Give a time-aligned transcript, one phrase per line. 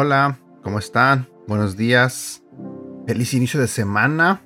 [0.00, 1.28] Hola, ¿cómo están?
[1.48, 2.44] Buenos días.
[3.08, 4.42] Feliz inicio de semana.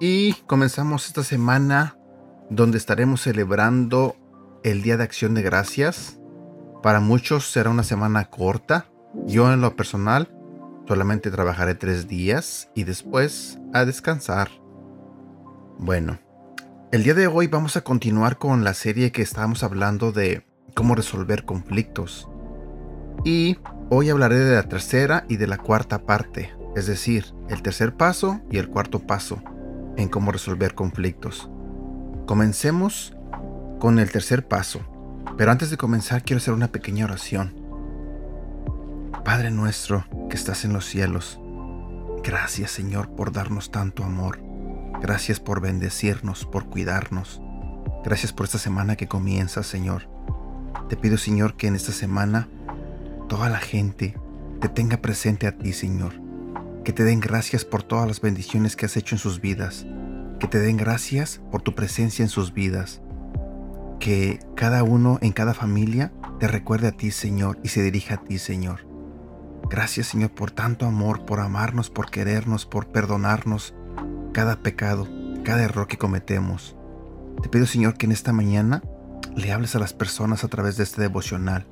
[0.00, 1.98] Y comenzamos esta semana
[2.48, 4.16] donde estaremos celebrando
[4.64, 6.18] el Día de Acción de Gracias.
[6.82, 8.88] Para muchos será una semana corta.
[9.24, 10.28] Yo en lo personal
[10.86, 14.50] solamente trabajaré tres días y después a descansar.
[15.78, 16.18] Bueno,
[16.92, 20.94] el día de hoy vamos a continuar con la serie que estábamos hablando de cómo
[20.94, 22.28] resolver conflictos.
[23.24, 23.58] Y
[23.90, 28.40] hoy hablaré de la tercera y de la cuarta parte, es decir, el tercer paso
[28.50, 29.42] y el cuarto paso
[29.96, 31.50] en cómo resolver conflictos.
[32.26, 33.16] Comencemos
[33.80, 34.80] con el tercer paso,
[35.36, 37.65] pero antes de comenzar quiero hacer una pequeña oración.
[39.26, 41.40] Padre nuestro que estás en los cielos,
[42.22, 44.38] gracias Señor por darnos tanto amor.
[45.02, 47.42] Gracias por bendecirnos, por cuidarnos.
[48.04, 50.08] Gracias por esta semana que comienza, Señor.
[50.88, 52.48] Te pido, Señor, que en esta semana
[53.28, 54.16] toda la gente
[54.60, 56.12] te tenga presente a ti, Señor.
[56.84, 59.84] Que te den gracias por todas las bendiciones que has hecho en sus vidas.
[60.38, 63.02] Que te den gracias por tu presencia en sus vidas.
[63.98, 68.24] Que cada uno en cada familia te recuerde a ti, Señor, y se dirija a
[68.24, 68.85] ti, Señor.
[69.68, 73.74] Gracias, Señor, por tanto amor, por amarnos, por querernos, por perdonarnos
[74.32, 75.08] cada pecado,
[75.44, 76.76] cada error que cometemos.
[77.42, 78.82] Te pido, Señor, que en esta mañana
[79.34, 81.66] le hables a las personas a través de este devocional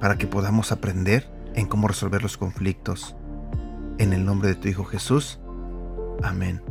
[0.00, 3.16] para que podamos aprender en cómo resolver los conflictos.
[3.98, 5.40] En el nombre de tu Hijo Jesús.
[6.22, 6.62] Amén.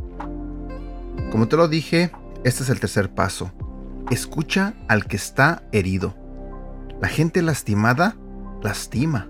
[1.30, 2.10] Como te lo dije,
[2.44, 3.52] este es el tercer paso.
[4.10, 6.16] Escucha al que está herido.
[7.00, 8.16] La gente lastimada
[8.62, 9.28] lastima.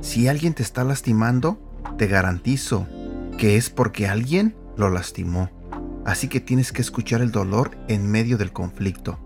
[0.00, 1.58] Si alguien te está lastimando,
[1.96, 2.86] te garantizo
[3.38, 5.50] que es porque alguien lo lastimó.
[6.04, 9.18] Así que tienes que escuchar el dolor en medio del conflicto.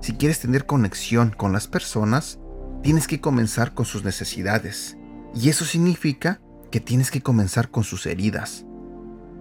[0.00, 2.38] Si quieres tener conexión con las personas,
[2.82, 4.96] tienes que comenzar con sus necesidades.
[5.34, 6.40] Y eso significa
[6.70, 8.64] que tienes que comenzar con sus heridas.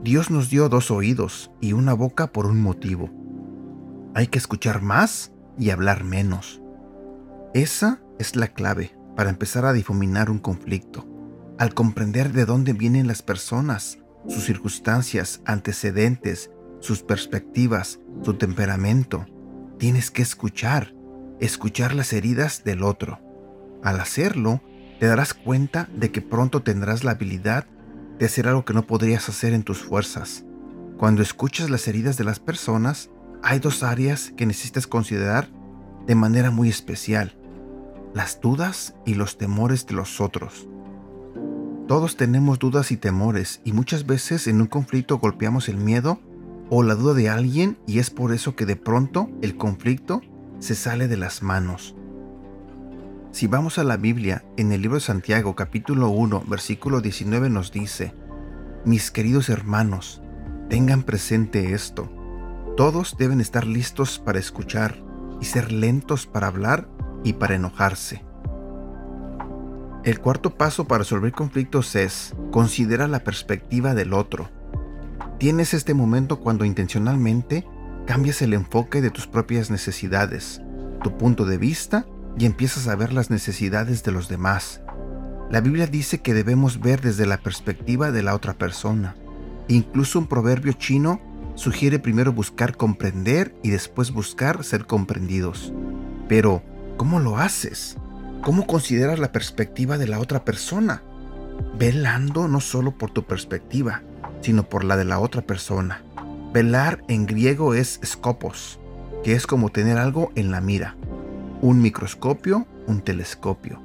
[0.04, 3.10] Dios nos dio dos oídos y una boca por un motivo.
[4.16, 6.62] Hay que escuchar más y hablar menos.
[7.54, 11.06] Esa es la clave para empezar a difuminar un conflicto.
[11.57, 14.00] Al comprender de dónde vienen las personas,
[14.30, 19.25] sus circunstancias, antecedentes, sus perspectivas, su temperamento,
[19.78, 20.96] tienes que escuchar,
[21.41, 23.19] escuchar las heridas del otro.
[23.84, 24.62] Al hacerlo,
[25.02, 27.68] te darás cuenta de que pronto tendrás la habilidad
[28.19, 30.46] de hacer algo que no podrías hacer en tus fuerzas.
[30.97, 33.09] Cuando escuchas las heridas de las personas,
[33.44, 35.50] hay dos áreas que necesitas considerar
[36.07, 37.36] de manera muy especial.
[38.14, 40.68] Las dudas y los temores de los otros.
[41.88, 46.19] Todos tenemos dudas y temores y muchas veces en un conflicto golpeamos el miedo
[46.72, 50.22] o la duda de alguien y es por eso que de pronto el conflicto
[50.58, 51.96] se sale de las manos.
[53.31, 57.72] Si vamos a la Biblia, en el libro de Santiago capítulo 1 versículo 19 nos
[57.72, 58.16] dice,
[58.86, 60.24] Mis queridos hermanos,
[60.68, 62.12] tengan presente esto.
[62.75, 64.98] Todos deben estar listos para escuchar
[65.40, 66.90] y ser lentos para hablar
[67.24, 68.24] y para enojarse.
[70.03, 74.50] El cuarto paso para resolver conflictos es considera la perspectiva del otro.
[75.38, 77.68] Tienes este momento cuando intencionalmente
[78.06, 80.62] cambias el enfoque de tus propias necesidades,
[81.03, 82.06] tu punto de vista
[82.38, 84.81] y empiezas a ver las necesidades de los demás.
[85.51, 89.16] La Biblia dice que debemos ver desde la perspectiva de la otra persona.
[89.68, 91.19] Incluso un proverbio chino
[91.56, 95.74] sugiere primero buscar comprender y después buscar ser comprendidos.
[96.28, 96.63] Pero,
[97.00, 97.96] ¿cómo lo haces?
[98.44, 101.02] ¿Cómo consideras la perspectiva de la otra persona?
[101.78, 104.02] Velando no solo por tu perspectiva,
[104.42, 106.04] sino por la de la otra persona.
[106.52, 108.82] Velar en griego es scopos,
[109.24, 110.98] que es como tener algo en la mira
[111.62, 113.81] un microscopio, un telescopio.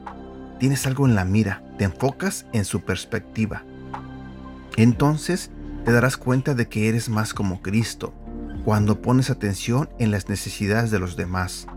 [0.58, 3.62] Tienes algo en la mira, te enfocas en su perspectiva.
[4.76, 5.52] Entonces
[5.84, 8.12] te darás cuenta de que eres más como Cristo
[8.64, 11.68] cuando pones atención en las necesidades de los demás.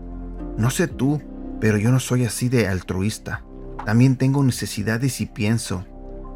[0.58, 1.22] No sé tú,
[1.60, 3.42] pero yo no soy así de altruista.
[3.86, 5.86] También tengo necesidades y pienso,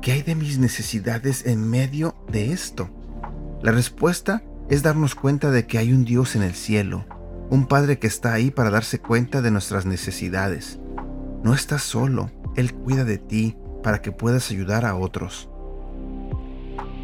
[0.00, 2.88] ¿qué hay de mis necesidades en medio de esto?
[3.62, 7.04] La respuesta es darnos cuenta de que hay un Dios en el cielo
[7.52, 10.80] un Padre que está ahí para darse cuenta de nuestras necesidades.
[11.42, 15.50] No estás solo, Él cuida de ti para que puedas ayudar a otros.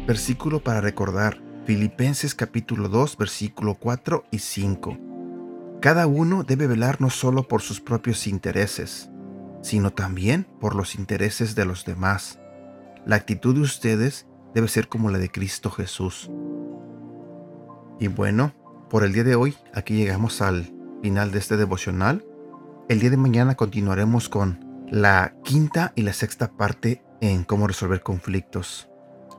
[0.07, 5.08] Versículo para recordar, Filipenses capítulo 2, versículo 4 y 5.
[5.81, 9.09] Cada uno debe velar no solo por sus propios intereses.
[9.61, 12.39] sino también por los intereses de los demás.
[13.05, 16.31] La actitud de ustedes debe ser como la de Cristo Jesús.
[17.99, 18.53] Y bueno,
[18.89, 22.25] por el día de hoy, aquí llegamos al final de este devocional.
[22.87, 28.01] El día de mañana continuaremos con la quinta y la sexta parte en cómo resolver
[28.01, 28.89] conflictos.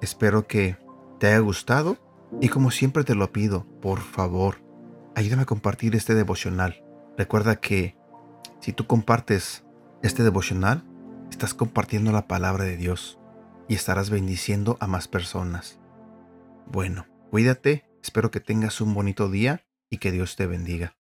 [0.02, 0.76] Espero que
[1.18, 1.96] te haya gustado
[2.40, 4.56] y como siempre te lo pido, por favor,
[5.14, 6.84] ayúdame a compartir este devocional.
[7.16, 7.96] Recuerda que
[8.60, 9.64] si tú compartes
[10.02, 10.84] este devocional,
[11.30, 13.18] estás compartiendo la palabra de Dios
[13.68, 15.78] y estarás bendiciendo a más personas.
[16.66, 20.96] Bueno, cuídate, espero que tengas un bonito día y que Dios te bendiga.